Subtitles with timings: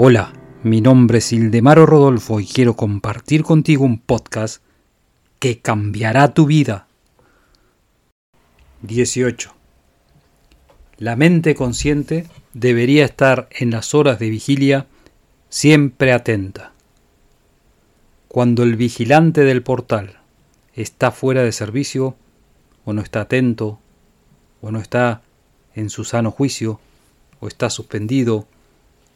[0.00, 0.32] Hola,
[0.62, 4.62] mi nombre es Ildemaro Rodolfo y quiero compartir contigo un podcast
[5.40, 6.86] que cambiará tu vida.
[8.82, 9.52] 18.
[10.98, 14.86] La mente consciente debería estar en las horas de vigilia
[15.48, 16.70] siempre atenta.
[18.28, 20.20] Cuando el vigilante del portal
[20.74, 22.14] está fuera de servicio,
[22.84, 23.80] o no está atento,
[24.60, 25.22] o no está
[25.74, 26.78] en su sano juicio,
[27.40, 28.46] o está suspendido,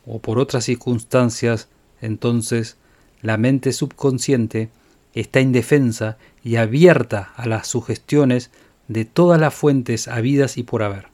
[0.06, 1.68] o por otras circunstancias,
[2.00, 2.76] entonces
[3.20, 4.70] la mente subconsciente
[5.14, 8.50] está indefensa y abierta a las sugestiones
[8.88, 11.08] de todas las fuentes habidas y por haber.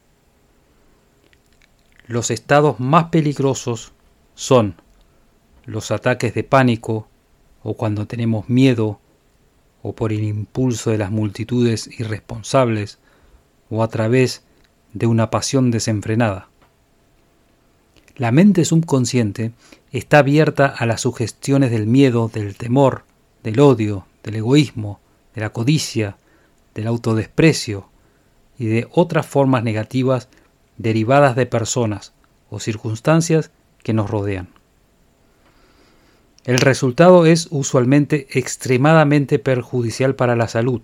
[2.06, 3.92] Los estados más peligrosos
[4.34, 4.76] son
[5.66, 7.06] los ataques de pánico
[7.62, 9.00] o cuando tenemos miedo
[9.82, 12.98] o por el impulso de las multitudes irresponsables
[13.68, 14.44] o a través
[14.94, 16.48] de una pasión desenfrenada.
[18.18, 19.52] La mente subconsciente
[19.92, 23.04] está abierta a las sugestiones del miedo, del temor,
[23.44, 24.98] del odio, del egoísmo,
[25.36, 26.16] de la codicia,
[26.74, 27.88] del autodesprecio
[28.58, 30.28] y de otras formas negativas
[30.78, 32.12] derivadas de personas
[32.50, 33.52] o circunstancias
[33.84, 34.48] que nos rodean.
[36.44, 40.82] El resultado es usualmente extremadamente perjudicial para la salud,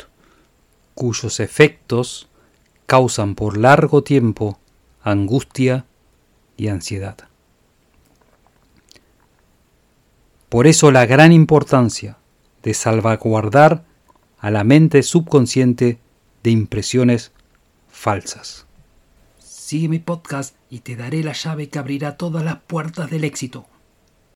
[0.94, 2.28] cuyos efectos
[2.86, 4.60] causan por largo tiempo
[5.02, 5.84] angustia
[6.56, 7.16] y ansiedad.
[10.48, 12.16] Por eso la gran importancia
[12.62, 13.84] de salvaguardar
[14.38, 15.98] a la mente subconsciente
[16.42, 17.32] de impresiones
[17.88, 18.66] falsas.
[19.38, 23.66] Sigue mi podcast y te daré la llave que abrirá todas las puertas del éxito.